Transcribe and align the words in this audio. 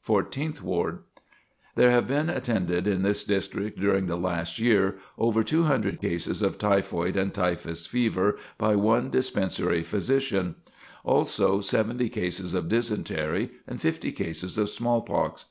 Fourteenth 0.00 0.60
Ward: 0.60 1.04
There 1.76 1.92
have 1.92 2.08
been 2.08 2.28
attended 2.28 2.88
in 2.88 3.02
this 3.02 3.22
district, 3.22 3.78
during 3.78 4.08
the 4.08 4.16
last 4.16 4.58
year, 4.58 4.98
over 5.16 5.44
200 5.44 6.00
cases 6.00 6.42
of 6.42 6.58
typhoid 6.58 7.16
and 7.16 7.32
typhus 7.32 7.86
fever 7.86 8.36
by 8.58 8.74
one 8.74 9.10
dispensary 9.10 9.84
physician; 9.84 10.56
also, 11.04 11.60
70 11.60 12.08
cases 12.08 12.52
of 12.52 12.68
dysentery, 12.68 13.52
and 13.68 13.80
50 13.80 14.10
cases 14.10 14.58
of 14.58 14.68
smallpox. 14.70 15.44